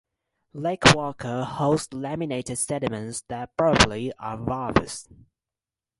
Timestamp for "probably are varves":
3.55-5.07